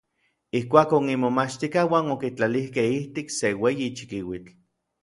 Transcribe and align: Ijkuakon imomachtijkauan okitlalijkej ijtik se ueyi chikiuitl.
Ijkuakon 0.59 1.11
imomachtijkauan 1.15 2.11
okitlalijkej 2.17 2.89
ijtik 2.99 3.29
se 3.39 3.57
ueyi 3.63 3.87
chikiuitl. 3.97 4.53